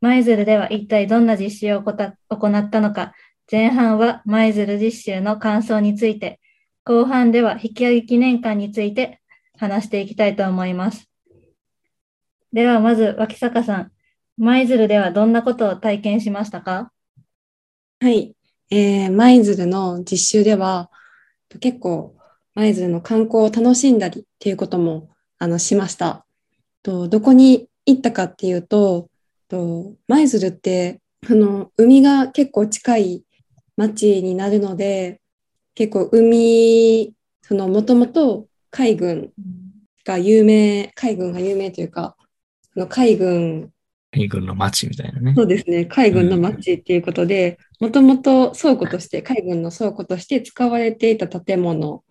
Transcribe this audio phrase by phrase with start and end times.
[0.00, 3.12] 舞鶴では一体どんな実習を行ったのか、
[3.50, 6.40] 前半は舞鶴実習の感想について、
[6.84, 9.20] 後半では引き上げ記念館について
[9.58, 11.10] 話していきたいと思います。
[12.52, 13.92] ではまず脇坂さん、
[14.38, 16.90] 舞鶴ではどんなことを体験しましたか？
[18.00, 18.34] はい。
[18.70, 20.90] えー、舞鶴の実習では、
[21.60, 22.16] 結構、
[22.54, 26.24] 舞鶴の観光を楽しんだりっていうこともあのしました。
[26.82, 29.09] とどこに行ったかっていうと、
[29.50, 33.24] と舞鶴ってあの海が結構近い
[33.76, 35.20] 町になるので、
[35.74, 39.32] 結構海、そのもともと海軍
[40.04, 42.16] が有名、海軍が有名というか、
[42.72, 43.72] その海軍
[44.12, 45.34] 海軍の町みたいなね。
[45.36, 52.02] そうですね、海軍の町っていうことで、もともと倉庫として、海軍の倉庫として使われていた建物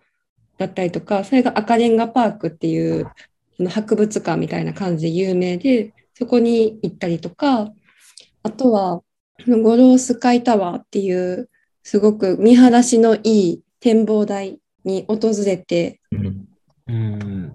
[0.56, 3.06] だったりとか、それが赤レンガパークっていう
[3.56, 7.72] その博物館みたいな感じで有名で、そこに行ったりとか、
[8.42, 9.00] あとは、
[9.46, 11.48] ゴロースカイタワーっていう、
[11.82, 16.48] すごく見晴らしのいい展望台に訪れて、うん。
[16.88, 17.54] うん。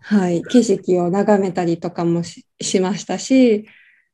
[0.00, 3.66] はい、景色を眺めたりとかもししましたし、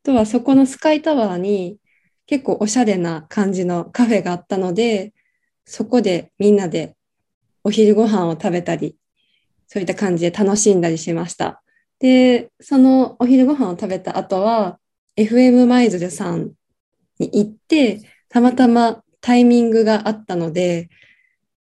[0.02, 1.78] あとはそこのスカイタワーに
[2.26, 5.14] 結構おしゃれな感じのカフェがあったので、
[5.64, 6.96] そこでみんなで
[7.62, 8.96] お昼ご飯を食べたり、
[9.68, 11.63] そういった感じで楽しんだりしました。
[12.04, 14.78] で、そのお昼ご飯を食べた後は、
[15.16, 16.52] FM 舞鶴さん
[17.18, 20.90] に行って、たまたまタイミングがあったので、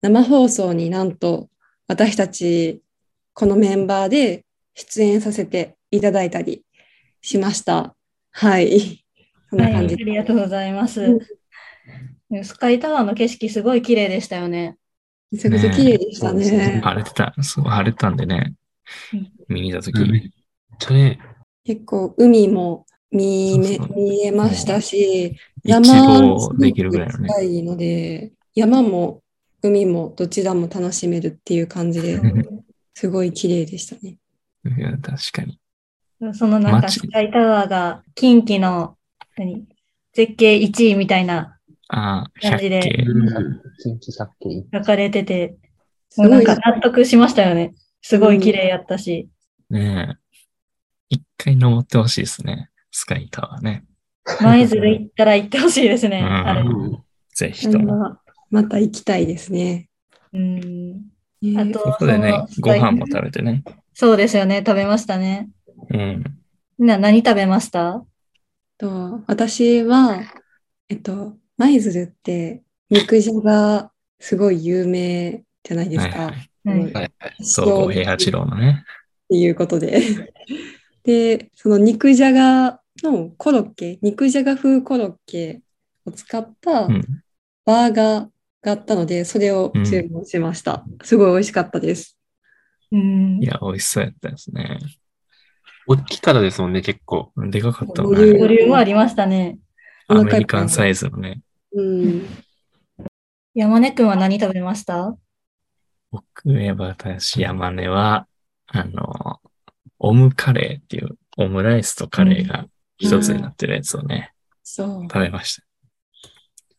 [0.02, 1.48] 生放送になんと
[1.88, 2.82] 私たち
[3.32, 4.44] このメンバーで
[4.74, 6.62] 出演させていただいたり
[7.22, 7.96] しました。
[8.30, 9.02] はい。
[9.48, 9.96] そんなはい、あ感じ。
[9.96, 11.00] りがとうございます
[12.30, 12.44] う。
[12.44, 14.76] スカイタワーの景色すごい綺麗でしたよね。
[15.32, 16.80] めちゃくちゃ綺麗でしたねね。
[16.84, 17.34] 晴れてた。
[17.40, 18.52] すごい晴れてたんでね
[19.14, 19.33] うん。
[19.48, 20.22] 見に行ったとき、めっ
[20.78, 21.18] ちゃね、
[21.64, 27.28] 結構海も見めそうそう見えましたし、一山望できるぐらいのね。
[27.28, 29.22] 近いので、山も
[29.62, 32.20] 海もどちらも楽しめるっていう感じで、
[32.94, 34.18] すごい綺麗でしたね。
[34.64, 35.58] いや、確かに。
[36.32, 38.96] そのなんか街スカイタワーが近畿の
[39.36, 39.66] 何
[40.12, 42.80] 絶景1位みたいなああ、百感じで。
[44.72, 45.56] 書かれてて、
[46.16, 47.74] もうなんか納得しましたよね。
[48.02, 49.28] すごい綺麗やったし。
[49.74, 50.16] ね
[51.10, 51.16] え。
[51.16, 52.70] 一回登ってほしいですね。
[52.92, 53.84] スカイタワーね。
[54.40, 56.24] 舞鶴行ったら行ってほしいですね。
[57.34, 57.96] ぜひとも。
[57.96, 58.20] ま
[58.50, 59.88] また行きたいですね。
[60.32, 60.92] うん。
[61.42, 63.64] ねあとそこでねご飯も食べてね。
[63.92, 64.62] そうですよね。
[64.64, 65.50] 食べましたね。
[65.90, 66.24] うん。
[66.78, 68.04] みんな何食べました？
[68.78, 70.22] と私は、
[70.88, 73.90] えっと、舞鶴って肉じゃが
[74.20, 76.18] すごい有名じゃないですか。
[76.18, 78.84] はいはいはいうんはい総合平八郎のね。
[79.34, 80.00] っていうことで。
[81.02, 85.62] で、その肉じゃがのコロッケ、肉じゃが風コロッケ
[86.06, 87.02] を使ったうん。
[87.64, 88.28] バーガー
[88.62, 90.84] があったので、それを注文しました。
[91.02, 92.16] すごい美味しかったです。
[92.92, 93.46] うんい。
[93.46, 94.78] や、美味しそうやったですね。
[95.86, 97.32] 大きかったですもんね、結構。
[97.36, 98.56] でかかったボリュームボね。
[98.56, 99.58] リュームありましたね。
[100.06, 101.40] アメリカンサイズのね。
[101.72, 102.26] うん。
[103.54, 105.16] 山根くんは何食べました？
[106.10, 106.48] 僕、
[106.78, 108.26] 私、山根は、
[108.74, 109.40] あの、
[109.98, 112.66] オムカレーっていう、オムライスとカレーが
[112.98, 114.32] 一つになってるやつをね、
[114.62, 115.02] そう。
[115.04, 115.62] 食べました。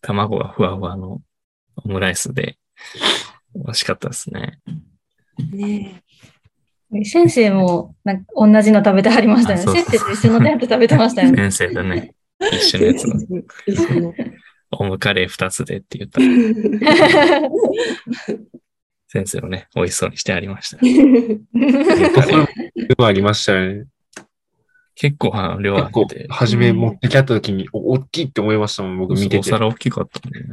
[0.01, 1.21] 卵がふわふわの
[1.77, 2.57] オムライスで、
[3.55, 4.59] 美味しかったですね。
[5.51, 6.03] ね
[7.03, 9.63] 先生もなんか同じの食べてはりましたよね。
[9.63, 11.51] あそうそう先生と一緒のテント食べてましたよね。
[11.51, 13.07] 先生とね、一緒のやつ。
[14.71, 16.27] オムカレー二つでって言ったら、
[19.15, 20.77] 先生もね、美味しそうにしてありました。
[23.05, 23.85] ありましたよね。
[24.95, 29.37] 結構あの量あ結構っ、て、初め持ってきた時に、お、大きいって思いましたもん、僕見てて。
[29.39, 30.47] お皿大きかったんでね。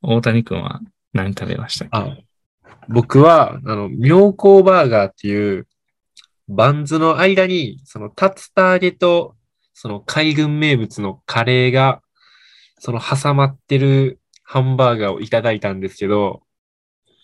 [0.00, 0.80] 大谷くんは
[1.12, 1.98] 何食べましたっけ？
[1.98, 2.16] あ
[2.88, 5.66] 僕は、あの、妙高バーガーっていう、
[6.48, 9.36] バンズの間に、その、タツタ揚げと、
[9.74, 12.00] その、海軍名物のカレーが、
[12.78, 16.42] その、挟まってるハンバーガーをいただいたんですけど、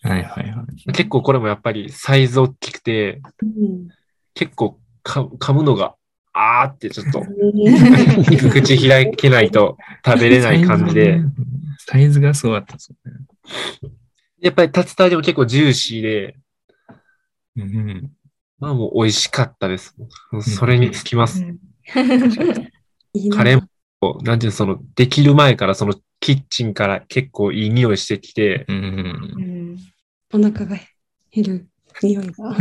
[0.02, 0.92] はいはいはい。
[0.92, 3.88] 結構これもやっぱりサイズ大きくて、うん
[4.34, 5.94] 結構か噛むのが、
[6.32, 7.26] あーってちょっと、ね
[8.50, 11.20] 口開けないと食べれない感じで、
[11.78, 12.92] サイズがすごかったです
[13.82, 13.90] よ
[14.40, 16.36] やっぱりタツタ揚げも結構ジューシーで、
[17.56, 17.64] ね。
[17.64, 18.10] うん。
[18.58, 19.94] まあもう美味しかったです。
[20.40, 21.44] それにつきます。
[23.34, 23.62] カレー
[24.00, 29.78] も、なんていうのその、できる前からそのキッチンから結構いい匂いしてきて、うん。
[30.32, 30.76] うんお腹が
[31.30, 31.68] 減る
[32.02, 32.54] 匂いが。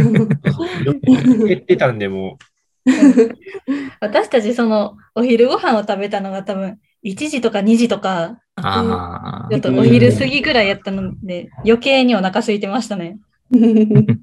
[1.47, 2.37] 減ってたんで、も
[4.01, 13.19] 私たちそのお昼ご飯を食べたのが多分1時とか2時とか、あちょっとお昼過ぎぐらいやったので余計にお腹空いてましたね。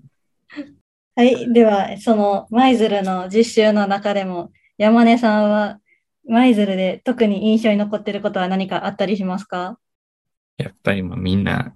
[1.16, 1.52] はい。
[1.52, 5.80] では、その舞鶴の実習の中でも山根さんは
[6.28, 9.78] 舞鶴で特に印象に残っていることは何かあったりしますか？
[10.58, 11.74] やっぱりまあみんな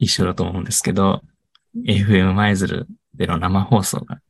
[0.00, 1.22] 一緒だと思うんですけど、
[1.86, 4.20] FM 舞鶴での生放送が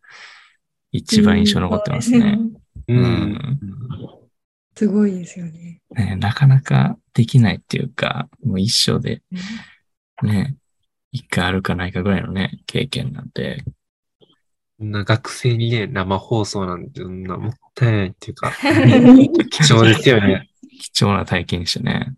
[0.93, 2.39] 一番印象に残ってますね。
[2.89, 2.97] う、ん。
[2.99, 3.61] ん。
[4.77, 5.81] すごいですよね。
[5.91, 9.23] ねなかなかできないっていうか、もう一生で
[10.23, 10.57] ね、
[11.13, 13.65] 一回あるかないかぐらいのね、経験なんで、
[14.81, 18.53] な学生にね、生放送なんて、そんなもったいないっていうか、
[19.51, 20.49] 貴重ですよね。
[20.93, 22.15] 貴重な体験でしたね。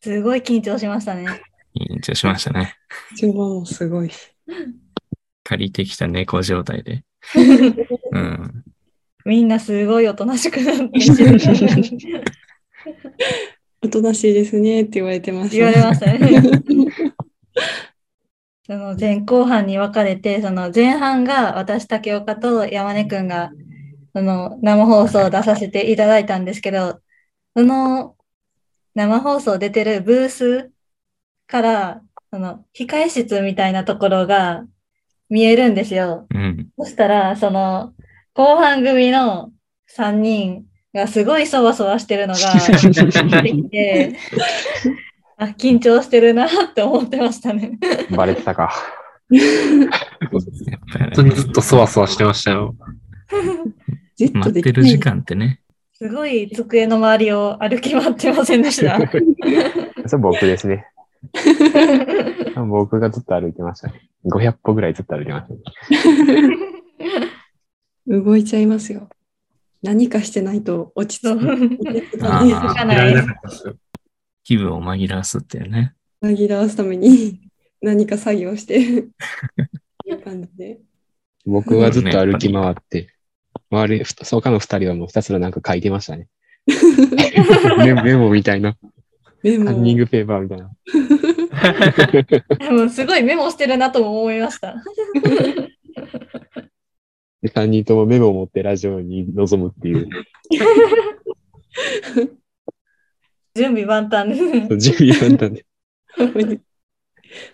[0.00, 1.26] すごい緊張しましたね。
[1.76, 2.74] 緊張しましたね。
[3.12, 4.10] 一番もすごい。
[5.44, 7.04] 借りてきた猫状態で。
[8.12, 8.64] うん。
[9.24, 10.84] みんなすごいおとなしくなって
[13.82, 15.56] おとなしいですねって言われてました。
[15.56, 16.42] 言われましたね。
[18.66, 23.50] その前後半に分かれて、その前半が私、竹岡と山根くんが、
[24.14, 27.00] その生放送を出させていただいたんですけど、
[27.56, 28.16] その
[28.94, 30.70] 生放送出てるブース
[31.48, 34.64] から、その控え室みたいなところが
[35.28, 36.26] 見えるんですよ。
[36.32, 36.68] うん。
[36.78, 37.94] そしたら、その
[38.34, 39.50] 後半組の
[39.96, 40.64] 3人
[40.94, 44.16] がすごいそわそわしてるのが出てきて、
[45.38, 47.78] あ、緊張してるなって思ってましたね。
[48.14, 48.72] バレてたか。
[50.30, 52.74] 本当にずっとそわそわしてましたよ。
[54.16, 55.60] じっと待ってる時間ってね、
[55.94, 58.98] すごい机の周りを歩き回ってませんでした。
[60.06, 60.86] それ僕ですね。
[62.68, 64.08] 僕がずっと歩いてましたね。
[64.24, 66.56] 500歩ぐらいずっと歩いてましたね。
[68.22, 69.08] 動いちゃいますよ。
[69.82, 71.38] 何かしてないと落ち着そう。
[74.44, 75.94] 気分を紛らわすっていうね。
[76.22, 77.40] 紛らわすために
[77.80, 79.06] 何か作業して。
[81.44, 83.08] 僕はずっと歩き回って、
[83.70, 86.28] 周り、ふ他の二人はもうひたすらなんか書いてましたね。
[88.04, 88.76] メモみたいな。
[89.42, 90.70] メモカンニングペーパーみたいな。
[92.72, 94.76] もうすごいメモしてるなとも思いました。
[97.40, 100.08] で、3人ともメモを持ってラジオに臨むっていう。
[103.54, 104.42] 準備万端です。
[104.78, 105.64] 準備簡単で。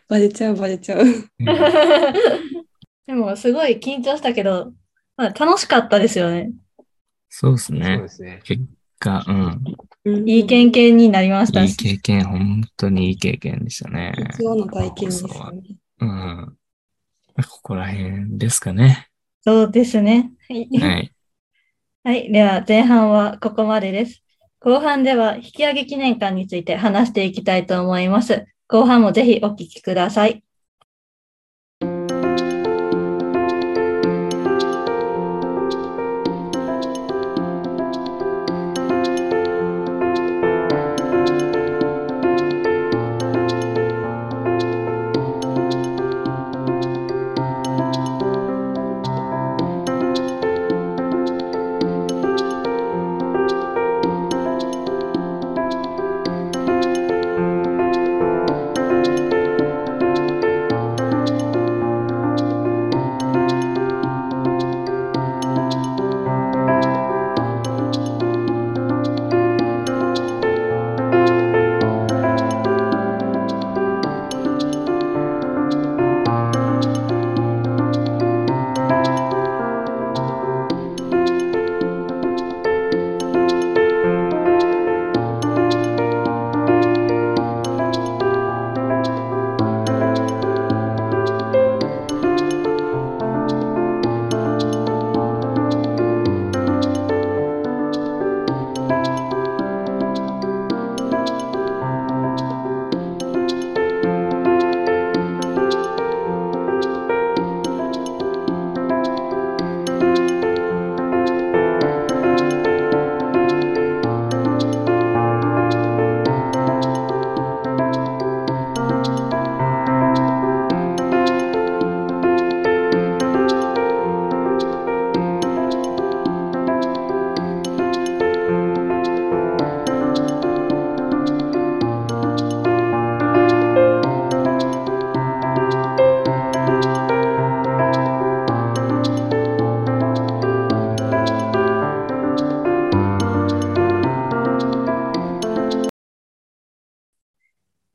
[0.08, 1.04] バレちゃうバレちゃう。
[3.06, 4.72] でもすごい緊張したけど、
[5.16, 6.52] まあ、楽しかったですよね。
[7.28, 8.08] そうそうですねで。
[8.08, 8.40] すね。
[9.04, 10.28] が、うん。
[10.28, 11.76] いい経験になりましたいいし。
[11.76, 14.14] 経験、本当にいい経験でしたね。
[14.36, 15.62] 貴重な体験ですよね。
[16.00, 16.56] うん。
[17.48, 19.08] ここら辺ですかね。
[19.42, 20.32] そうですね。
[20.48, 21.12] はいはい。
[22.04, 22.32] はい。
[22.32, 24.22] では、前半はここまでです。
[24.60, 28.46] 後半では、引き上げ記念館について話していきたいと思います。
[28.68, 30.42] 後半もぜひお聞きください。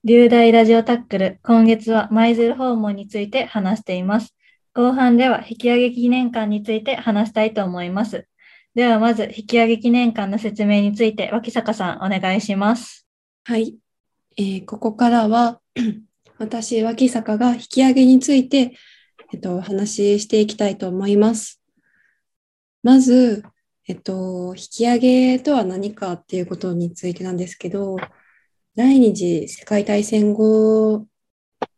[0.10, 4.36] 流大ラジオタックル、今月は舞鶴訪問について話しています。
[4.74, 8.28] 後半では引き上げ記念館について話したいと思います。
[8.74, 13.06] ではまず引き上げ記念館の説明について脇坂さんお願いします。
[13.44, 13.78] はい。
[14.36, 15.62] えーここからは、
[16.40, 18.74] 私、脇坂が引き上げについて、
[19.32, 21.62] えっと、お話ししていきたいと思います。
[22.82, 23.44] まず、
[23.88, 27.98] えっと、引き上げとは何かっていうことについてなんですけど、
[28.76, 31.06] 第二次世界大戦後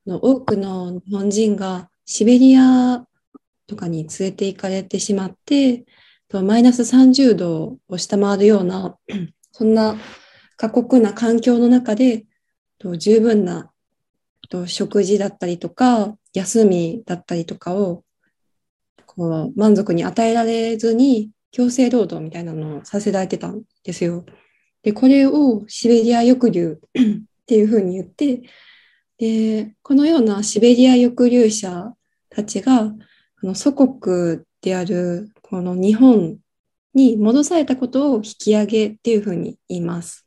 [0.06, 3.06] の多くの日本人がシベリア
[3.68, 5.86] とかに連れて行かれてしまって、
[6.32, 8.98] マイナス30度を下回るような、
[9.52, 9.96] そんな
[10.58, 12.26] 過酷な環境の中で、
[12.98, 13.72] 十分な
[14.68, 18.04] 食事だったりとか、休みだったりとかを
[19.06, 24.26] こう満足に与えられずに強制労働みたいなのをさせられてたんですよ。
[24.84, 28.42] で、これをシベリア抑留っていうふうに言って、
[29.18, 31.94] で、このようなシベリア抑留者
[32.30, 32.94] たちが、あ
[33.44, 36.38] の祖国であるこの日本
[36.94, 40.26] に戻されたことを引き上げっていうふうに言います。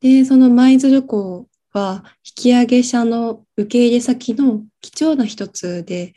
[0.00, 6.14] で、その舞鶴港は引き上げ者の受け入れ先の貴重な一つで、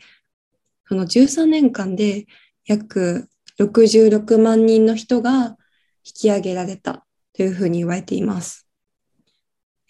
[0.86, 2.26] その13年間で
[2.66, 5.56] 約66万人の人が
[6.04, 8.66] 引き上げられたというふうに言われています。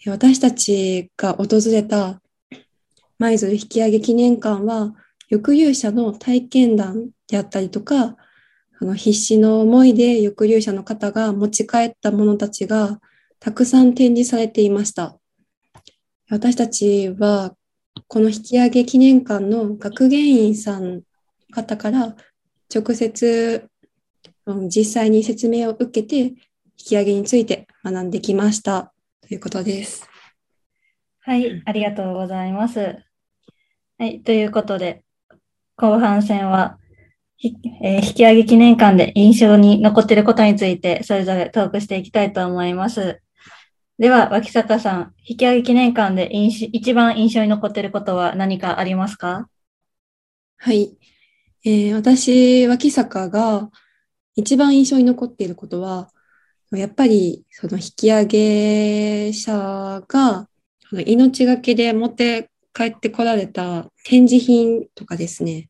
[0.07, 2.21] 私たちが訪れた
[3.21, 4.95] 舞鶴引き上げ記念館は、
[5.29, 8.17] 抑留者の体験談であったりとか、
[8.79, 12.99] あの必死の思いで抑留者の方が持ち帰ったものたちが
[13.39, 15.19] たくさん展示されていました。
[16.31, 17.55] 私たちは
[18.07, 21.03] この引き上げ記念館の学芸員さん
[21.51, 22.15] 方から
[22.73, 23.69] 直接
[24.45, 26.35] うん実際に説明を受けて引
[26.75, 30.07] き上げについて学んできましたということです。
[31.21, 32.97] はい、ありがとうございます。
[33.99, 35.03] はい、ということで、
[35.75, 36.79] 後半戦は、
[37.37, 43.21] ひえー引き上げ記念館で印象に残っていることについて、それぞれトークしていきたいと思います。
[43.99, 49.47] では、脇坂さん、引き上げ記念館で印象一番印象に残っていることは何かありますか？
[50.57, 50.97] はい。
[51.63, 53.69] えー私、脇坂が
[54.41, 56.09] 一番印象に残っていることは、
[56.71, 60.47] やっぱりその引き上げ者が
[61.05, 65.69] 命がけで持って帰ってこられた展示品とかですね。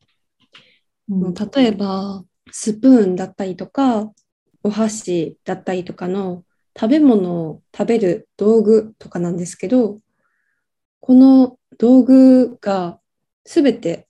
[1.08, 4.10] 例えば、スプーンだったりとか、
[4.62, 6.44] お箸だったりとかの
[6.78, 9.98] 食べ物を食べる道具とかなんですけど、
[11.00, 13.00] この道具が
[13.44, 14.06] すべて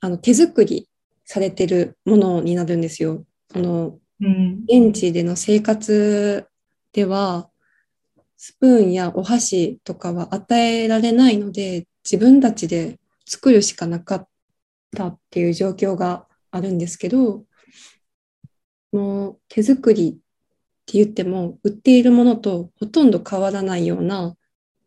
[0.00, 0.88] あの手作り
[1.24, 3.24] されてるものになるんですよ。
[3.52, 6.46] そのうん、現地での生活
[6.92, 7.50] では、
[8.36, 14.28] スプーンやお箸とかは与えられないので、自分たちで作るしかなかっ
[14.96, 17.44] たっていう状況があるんですけど、
[18.92, 20.12] もう手作りっ
[20.86, 24.36] て言っても、売っているものとほとんど変わらないような、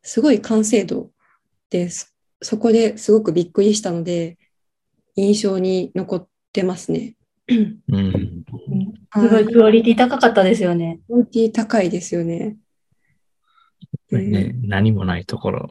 [0.01, 1.11] すごい完成度
[1.69, 2.15] です。
[2.41, 4.37] そこですごくびっくりしたので、
[5.17, 7.14] 印象に残ってますね。
[7.47, 8.43] うん。
[9.13, 10.99] すごいクオリティ高かったですよね。
[11.07, 12.57] クオリティ高いですよね。
[14.09, 15.69] これね、何もないところ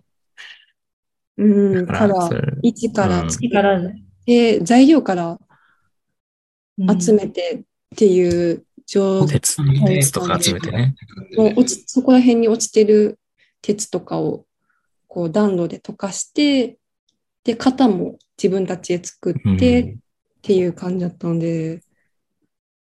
[1.37, 2.31] うん、か、から
[2.63, 3.95] 一からうん作っ力で。
[4.25, 5.39] て、材料から
[6.79, 10.95] うん集めてっていう状鉄、い鉄とか集めてね。
[11.37, 13.19] もう落ちそこら辺に落ちてる
[13.63, 14.47] 鉄とかを
[15.09, 16.79] こう暖炉で溶かして、
[17.45, 19.97] で、型も自分たちで作ってっ
[20.45, 21.81] うんていう感じだったので、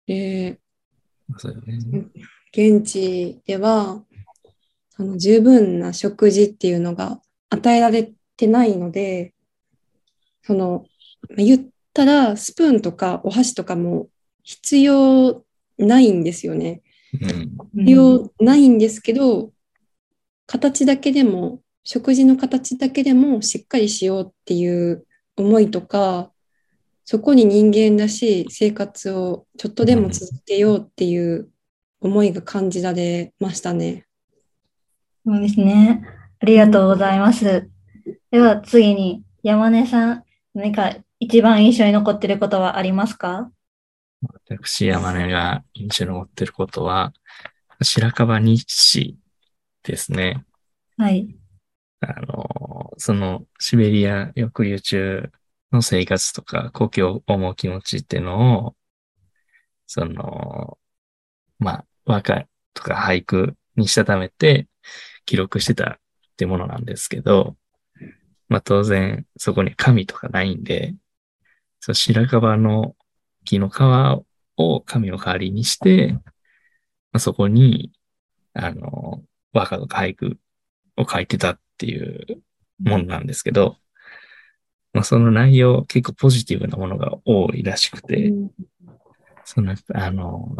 [0.07, 0.61] で、
[1.37, 2.07] そうよね。
[2.53, 4.05] 現地では、
[4.97, 9.35] あの十分な食事っていうのが与えられてないので、
[10.43, 10.87] その、
[11.31, 14.09] まあ言ったらスプーンとかお箸とかも
[14.45, 15.45] 必要
[15.79, 16.83] ないんですよね。
[17.21, 17.81] うん。
[17.85, 19.53] 必要ないんですけど、
[20.47, 26.31] 形だけでも、食事の形だけでもしっかりしようっていう思いとか、
[27.11, 31.49] そこに人間らしい生活をちょっとでも続けようっていう
[32.03, 34.05] 思いが感じられましたね。
[35.25, 36.03] そうですね。
[36.39, 37.71] ありがとうございます。
[38.31, 43.51] では次に山根さん、何か一番印象に残っていることはありますか？
[44.21, 47.15] 私、山根が印象に残ってることは、
[47.81, 49.17] 白樺日誌
[49.83, 50.45] ですね。
[50.99, 51.35] はい。
[52.01, 55.31] あの、そのシベリア抑留中
[55.73, 58.77] の生活とか、故郷を思う気持ちっていうのを、
[59.87, 60.79] その、
[61.59, 64.69] まあ、和歌とか俳句にしたためて
[65.27, 65.97] 記録してたっ
[66.37, 67.57] てものなんですけど、
[68.49, 70.95] まあ当然そこに紙とかないんで、
[71.81, 72.97] その白樺の
[73.45, 73.83] 木の皮
[74.57, 76.23] を紙の代わりにして、ま
[77.15, 77.93] あ、そこに、
[78.53, 79.23] あの、
[79.53, 80.39] 和歌とか俳句
[80.97, 82.43] を書いてたっていう
[82.81, 83.77] ものなんですけど、
[84.93, 88.33] まあ、その内容結構ポジティブなものが多いらしくて、
[89.45, 90.57] その、あの、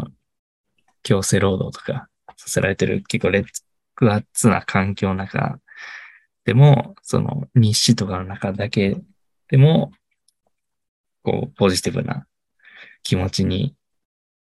[1.03, 3.63] 強制労働とかさせられてる結構劣
[4.07, 5.59] 悪な環境の中
[6.45, 8.97] でも、その日誌とかの中だけ
[9.49, 9.91] でも、
[11.23, 12.25] こう、ポジティブな
[13.03, 13.75] 気持ちに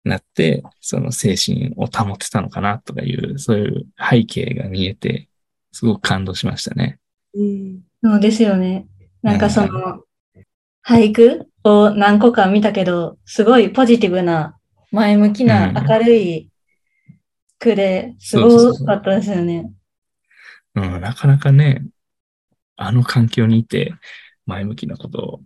[0.04, 5.28] なって、その精神を保ってたのかなとかいう、そういう背景が見えて、
[5.72, 6.98] すごく感動しましたね。
[7.34, 8.86] うんそうですよね。
[9.22, 10.02] なんかその、
[10.86, 14.56] 俳句を何個か見たけど、すごいポジティブな、
[14.92, 16.50] 前向きな、うん明るい
[17.58, 19.70] 句で、すごかったですよね。
[20.74, 21.84] うん、なかなかね、
[22.76, 23.94] あの環境にいて、
[24.46, 25.40] 前向きなことを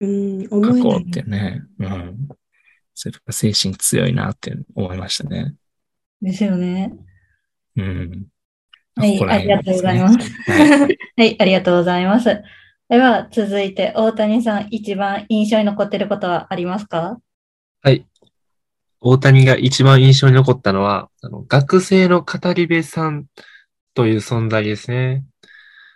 [0.00, 2.28] うん、書こうってね、うん。
[2.94, 5.54] それとか精神強いなって思いましたね。
[6.22, 6.94] ですよね。
[7.76, 8.26] うん。
[8.96, 10.18] はいありがとうございます
[11.16, 12.42] はい、ありがとうございます。
[12.90, 17.20] では、続いて、大谷さん、一番印象に残っていることはありますか？
[17.82, 18.04] はい。
[19.00, 23.26] 大谷が一番印象に残ったのは、あの学生の語り部さん
[23.94, 25.24] という存在ですね。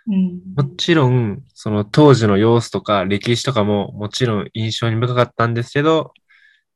[0.07, 0.39] うん。
[0.55, 6.13] もちろん、その当時の様子とか歴史とかももちろん印象に深かったんですけど、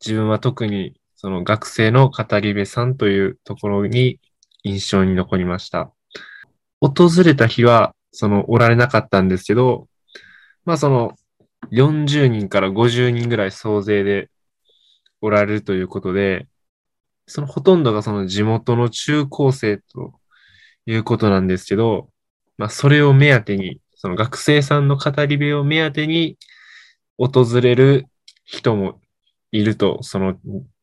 [0.06, 4.20] 自分は特にその学生の語り部さんというところに
[4.66, 5.94] 印象に残りました。
[6.82, 9.88] 訪れた日は、そのおられなかったんですけど、
[10.66, 11.16] まあその
[11.72, 14.30] 40人から50人ぐらい総勢で
[15.22, 16.48] おられるということで、
[17.28, 20.14] そのほとんどがその地元の中高生と
[20.86, 22.10] いうことなんですけど、
[22.58, 26.38] まあ、それを目当てに、その学生さんの語り部を目当てに
[27.18, 28.08] 訪れる
[28.46, 29.00] 人も
[29.52, 30.36] いると、その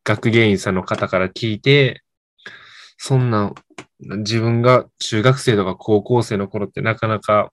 [0.05, 2.03] 学芸員さんの方から聞いて、
[2.99, 3.53] そんな
[3.99, 7.53] 自分が中学生とか高校生の頃ってなかなか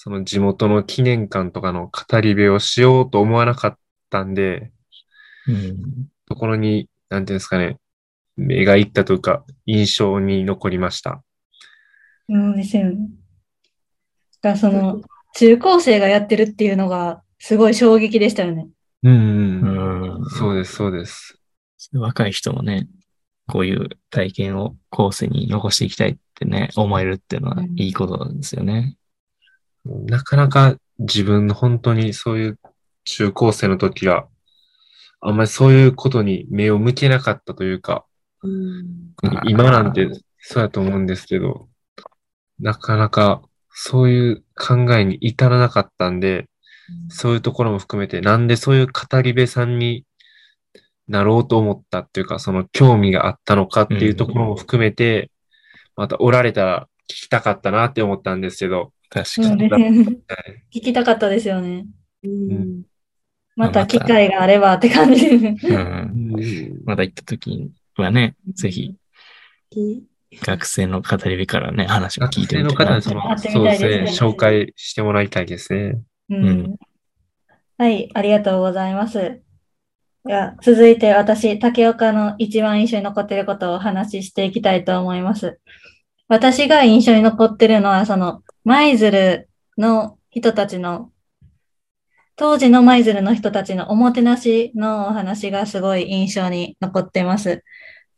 [0.00, 3.78] その地元の記念館とかの語り部をしようと思わなかっ
[4.10, 4.70] たんで、
[5.48, 6.06] うん。
[6.28, 7.78] ところに、なんていうんですかね、
[8.36, 11.24] 目が行ったというか、印象に残りました。
[12.28, 13.08] うんですよね。
[14.40, 15.02] だその、
[15.34, 18.68] 中高生がやってるっていうのが、すごい衝撃でしたよね。
[19.02, 21.40] うん、うん、うんそうです、そうです。
[21.92, 22.86] 若い人もね、
[23.48, 28.97] こういう体験を後世に残していきたいってね、思えるっていうのはうんいいことですよね。
[29.84, 32.58] なかなか自分の本当にそういう
[33.04, 34.26] 中高生の時は、
[35.20, 38.04] あんまりそういうことに目を向けなかったというか、
[38.42, 39.14] うん。
[39.44, 41.68] 今なんてそうやと思うんですけど、
[42.60, 46.48] なかなかそういう考えに至らなかったんで、
[47.08, 50.04] そういうところも含めて、なんでそういう語り部さんに
[51.06, 55.30] なろうと思ったっていうか、その興味があったのかっていうところも含めて、
[55.96, 59.70] またおられたら聞きたかったなって思ったんですけど、確かに。
[60.74, 61.86] 聞きたかったですよね。
[62.22, 62.82] うん
[63.56, 65.26] また機会があればって感じ。
[65.26, 66.82] うん。
[66.84, 68.94] まだ行った時はね、ぜひ
[69.68, 70.04] き
[70.44, 76.00] 学生の語り部からね、話を聞いてみたいな方にその会ってみそうたいでですすねね、紹介してもらいたいですね。
[76.30, 76.76] うんうん
[77.78, 79.40] はい、ありがとうございます。
[80.24, 85.58] では続いて私、竹岡の一番印象に残っていることをお話ししていきたいと思います。
[86.28, 91.10] 私が印象に残っているのは、その、舞鶴の人たちの、
[92.36, 97.64] 当時の舞鶴の人たちのおもてなしのお話がすごい印象に残ってます。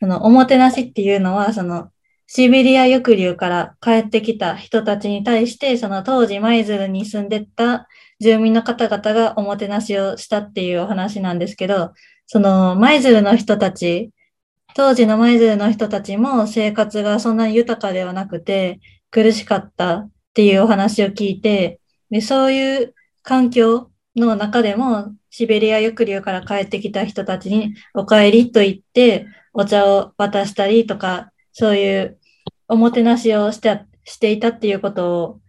[0.01, 1.93] その、おもてなしっていうのは、その、
[2.27, 7.87] シベリア抑留から帰ってきた人たちに対して、その当時舞鶴に住んでた
[8.19, 11.93] 住民の方々がおもてなしをしたっていうお話なんですけど、
[12.27, 14.11] その舞鶴の人たち、
[14.75, 18.81] 当時の舞鶴の人たちも生活がそんなに豊かではなくて
[19.13, 32.19] 苦しかったっていうお話を聞いて、でそういう環境の中でもシベリア抑留から帰ってきた人たちにお帰りと言ってお茶を渡したりとか、そういう
[32.69, 35.41] おもてなしをしてしていたっていうことを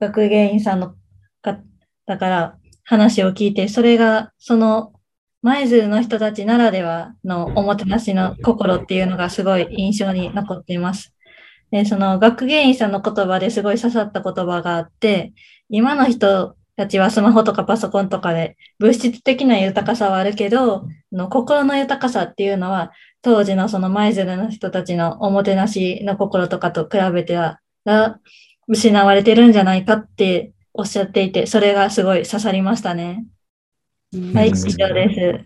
[0.00, 0.94] 学芸員さんの
[1.42, 1.58] か
[2.06, 4.92] だから話を聞いて、それがその
[5.42, 11.14] 舞鶴の人たちならではのおもてなしの心っていうのがすごい印象に残っています。
[11.70, 15.32] で、その学芸員さんの言葉ですごい刺さった言葉があって、
[15.68, 28.18] 今の人たちはスマホとかパソコンとかで物質的な豊かさはあるけど、あの心の豊かさっていうのは当時のその舞鶴の人たちのおもてなしの心とかと比べては、が
[28.68, 33.26] 失われてるんじゃないかっておっしゃっていて、それがすごい刺さりましたね。
[34.34, 35.44] はい、うん以上で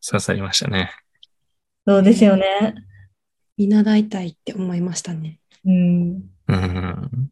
[0.00, 0.10] す。
[0.12, 0.90] 刺さりましたね。
[1.86, 2.74] そうですよね。
[3.56, 5.39] 見習いたいって思いましたね。
[5.64, 6.22] うん。
[6.48, 7.30] うん。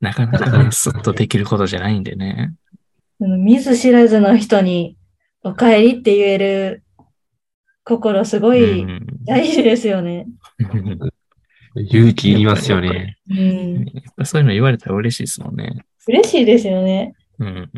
[0.00, 2.54] なかなかね、スッとできることじゃないんでね。
[3.18, 4.96] 見ず知らずの人に
[5.42, 6.82] お帰りって言える
[7.84, 9.06] 心すごういん。
[9.24, 10.26] 大事ですよね。
[11.76, 13.16] 勇気いりますよね。
[13.30, 14.24] うん。
[14.24, 15.84] そういうの言われたら嬉しいですもんね。
[16.08, 17.14] 嬉しいですよね。
[17.38, 17.70] うん。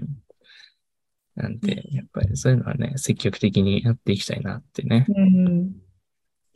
[1.35, 5.07] なんで、やっぱりそういうのはね、積極的にやっていきたいなってね。
[5.09, 5.73] うん。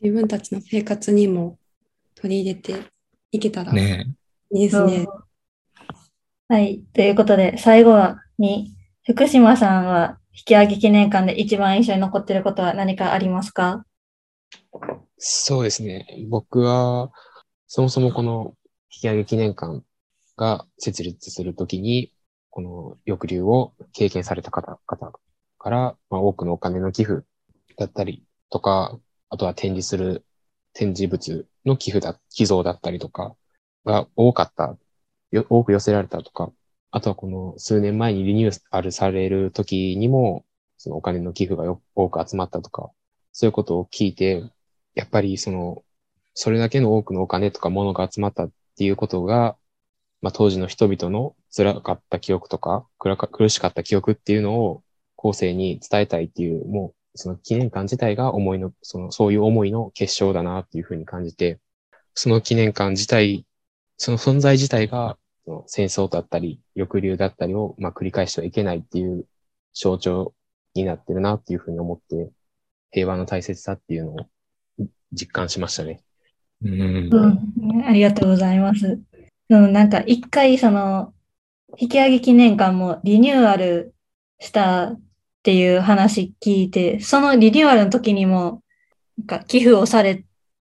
[0.01, 1.59] 自分たちの生活にも
[2.23, 2.75] 取り入れて
[3.33, 4.15] いけたらいね
[4.53, 5.09] いですね。
[6.49, 6.85] はい。
[6.93, 13.85] ということで、最後に、福島さんは引き上げ記念館で一番印象に残っていることは何かありますか？
[15.19, 16.07] そうですね。
[16.29, 17.11] 僕は、
[17.67, 18.55] そもそもこの
[18.95, 19.83] 引き上げ記念館
[20.37, 22.13] が設立するときに、
[22.51, 25.13] この抑留を経験された方々
[25.59, 27.25] から、まあ、多くのお金の寄付
[27.79, 28.97] だったりとか、
[29.31, 30.25] あとは展示する
[30.75, 33.35] 展示物の寄付だ、寄贈だったりとか
[33.85, 34.77] が多かった、
[35.31, 36.53] よ多く寄せられたとか、
[36.91, 40.45] あとはこの数年前にリニューアルされる時にも、
[40.77, 42.91] そのお金の寄付がよ多く集まったとか、
[43.33, 44.43] そういうことを聞いて、
[44.95, 45.85] やっぱりその、
[46.35, 49.57] それだけの多くのお金とか物が集まったっていうことが、
[50.21, 54.83] まあ当時の人々の辛かった記憶とか、苦か苦しかった記憶っていうのを
[55.17, 61.61] 後世に伝えたいっていう、もうその記念館自体が思いの、その、そういう思いの結晶だなっていうふうに感じて、
[62.15, 63.47] その記念館自体、
[63.97, 69.27] その存在自体が、その戦争だったり、抑留だったりを、まあ繰り返してはいけないっていう
[69.75, 70.35] 象徴
[70.75, 72.31] になってるなっていうふうに思って、
[72.91, 74.17] 平和の大切さっていうのを
[75.13, 76.03] 実感しましたね。
[76.63, 77.11] うん。
[77.13, 77.85] うん。
[77.85, 79.01] ありがとうございます。
[79.51, 81.13] そのなんか一回その、
[81.79, 83.95] 引き上げ記念館もリニューアル
[84.39, 84.97] した
[85.43, 88.63] っていう話聞いて、そのリニューアルの時にも、
[89.19, 90.25] なんか寄付をされ、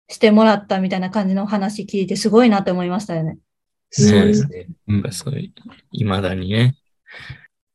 [0.08, 3.38] してもらったみたいな感じの話聞いてすごいなって思いましたよね。
[3.90, 4.68] そうですね。
[4.86, 5.52] やっぱそういう、
[5.90, 6.76] 未だにね。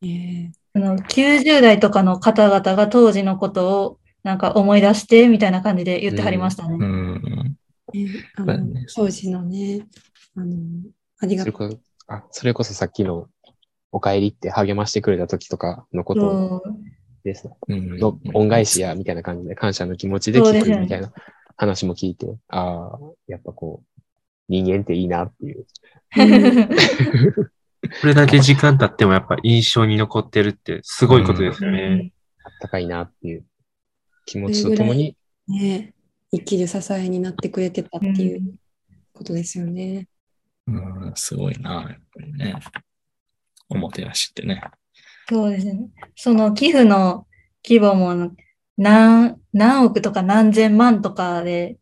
[0.04, 6.78] えの90代とかの方々が当時のことをなんか思い出してみたいな感じで言ってはりましたね。
[6.80, 7.58] うん。
[7.94, 9.86] ねあのまあね当時のね、
[10.38, 10.56] あの、
[11.20, 11.54] ありがとう。
[11.54, 13.28] それこそ、あ、それこそさっきの
[13.92, 16.76] お帰りって励ましてくれた時とかのことそう
[17.26, 17.50] です。
[17.68, 21.12] うんの恩返しや、みたいな感じで感謝の気持ちで聞くみたいな
[21.58, 24.02] 話も聞いて、ああ、やっぱこう、
[24.48, 25.66] 人間っていいなっていう。
[28.02, 32.12] これだけ時間経ってもやっぱ印象に残ってるってすごいことですよね。
[32.44, 33.46] あったかいなっていう
[34.26, 35.94] 気持ちとともに、ね、
[36.32, 38.56] 生きる支えになってくれてたっていう
[39.14, 40.08] ことですよね。
[40.68, 40.72] う
[41.10, 42.56] ん、すごいな、やっぱりね。
[43.70, 44.64] おもてなしってね。
[45.28, 45.90] そうですね。
[46.16, 47.28] その寄付の
[47.68, 48.36] 規模も
[48.78, 51.80] 何、何億とか何千万とかで、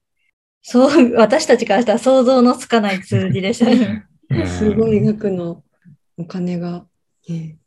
[0.62, 4.06] そう、私たちからしたら想像のつかない数字でしたね。
[4.30, 5.64] うんすごい額の
[6.18, 6.88] お金が。
[7.28, 7.58] ね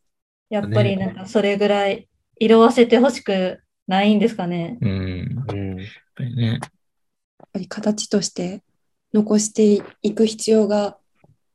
[0.51, 2.09] やっぱりなんかそれぐらい
[2.39, 4.79] 色あせてほしくないんですかね。
[4.81, 5.19] うん。
[5.35, 5.77] やっうん、
[6.17, 6.47] ぱりね。
[6.47, 6.61] やっ
[7.53, 8.63] ぱり形として
[9.13, 10.99] 残していく必要が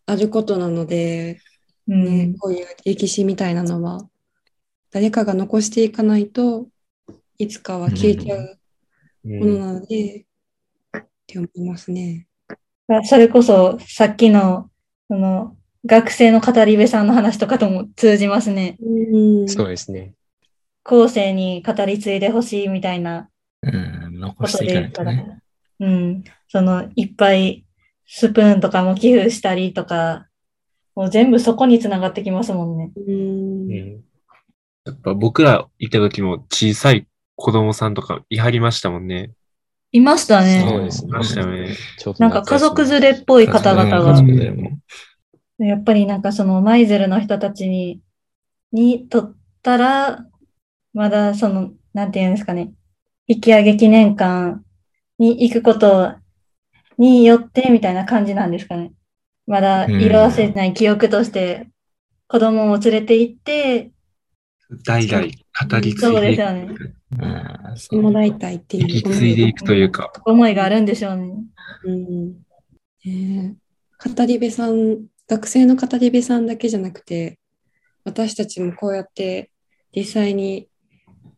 [0.05, 1.39] あることなので、
[1.87, 2.37] うねん。
[2.37, 4.09] こういう歴史みたいなのは
[4.91, 6.67] 誰かが残していかないと
[7.37, 8.59] いつかは消えちゃう
[9.23, 10.25] ものなので、
[10.97, 12.27] って思いますね。
[13.03, 14.69] それこそさっきの、
[15.07, 18.77] その、学生の語り部さんの話とかとも通じますね。
[18.81, 20.13] うんそうですね。
[20.83, 23.29] 後世に語り継いでほしいみたいな
[23.63, 25.41] うん、残ことしていかなで言ったら、いとね。
[25.79, 26.23] うん。
[26.47, 27.65] その、いっぱい
[28.07, 30.27] スプーンとかも寄付したりとか、
[30.95, 32.91] もう全部そこにつながってきますもんね。
[32.95, 34.03] うんうん、
[34.85, 39.31] やっぱ僕らいた時も小さい子供さんとかいはりましたもんね。
[39.91, 40.65] いましたね。
[40.67, 41.75] そうですねいましたよね。
[42.19, 44.21] なんか家族連れっぽい方々が。
[45.59, 48.01] やっぱりなんかその舞鶴の人たちに、
[48.71, 50.25] にとったら、
[50.93, 52.71] まだその、なんていうんですかね、
[53.27, 54.61] 引き上げ記念館
[55.19, 56.13] に行くこと
[56.97, 58.93] によってみたいな感じなんですかね。
[59.45, 61.67] まだ色あせない記憶として
[62.27, 63.91] 子供を連れて行って、
[64.83, 66.35] 代々語り継そいうでいく。
[66.35, 66.75] ですよね。
[67.11, 70.11] うん、そうもらいたいっていう引き継いでいくというか。
[70.25, 71.33] 思いがあるんでしょうね。
[71.83, 72.33] うん
[73.03, 73.55] ねえ
[74.03, 77.39] 語り部さん、学生の語り部さんだけじゃなくて、
[78.03, 79.51] 私たちもこうやって
[79.95, 80.67] 実際に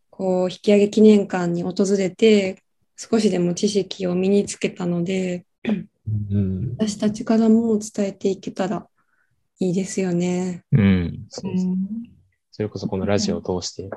[0.09, 2.61] こう引き上げ記念館に訪れて、
[2.95, 6.75] 少しでも知識を身につけたので、うん。
[6.77, 8.87] 私たちからも伝えていけたら
[9.59, 10.63] いいですよね。
[10.71, 11.25] うん。
[11.29, 11.75] そうですね
[12.55, 13.89] それこそこのラジオを通して、い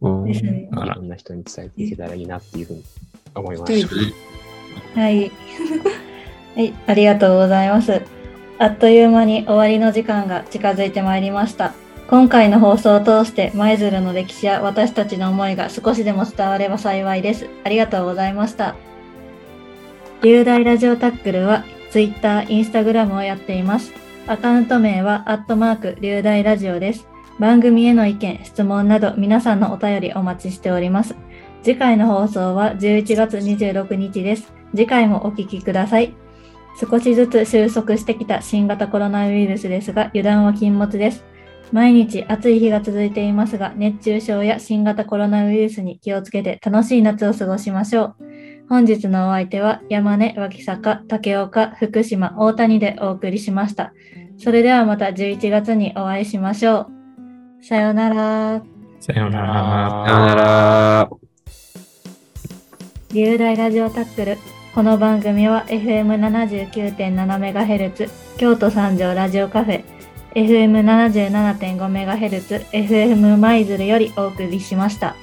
[0.00, 2.84] ろんな人に伝えていけたらいいなっていうふうに
[3.34, 4.14] 思いま一し
[4.94, 5.00] た。
[5.00, 5.32] はい。
[6.54, 8.00] はい、ありがとうございます。
[8.60, 11.74] あっという間に終わりの時間が近づいてまいりました。
[12.08, 17.48] 今回の放送を通して舞鶴の歴史や私たちの思いが少しでも伝われば幸いです。
[17.64, 18.76] ありがとうございました。
[20.22, 23.92] 流大ラジオタックルは Twitter、Instagram をやっています。
[24.28, 27.13] アカウント名はアットマーク流大ラジオです。
[27.38, 31.16] 番組への意見、質問など皆さんのお便りお待ちしております。
[31.62, 34.52] 次回の放送は11月26日です。
[34.70, 36.14] 次回もお聞きください。
[36.80, 41.24] 少しずつ収束してきた新型コロナウイルスですが、油断は禁物です。
[41.72, 48.16] 毎日暑い日が続いていますが、熱中症や新型コロナウイルスに気をつけて楽しい夏を過ごしましょう。
[48.68, 53.92] 本日のお相手は山根、脇坂、竹岡、福島、大谷でお送りしました。
[54.38, 56.93] それではまた11月にお会いしましょう。
[57.66, 58.62] さようなら。
[59.00, 60.04] さようなら。
[60.06, 61.08] さよなら。
[63.14, 64.36] 流大ラジオタックル。
[64.74, 69.82] この番組は FM79.7MHz 京都三条ラジオカフェ
[70.34, 75.16] FM77.5MHz FM 舞鶴よりお送りしました。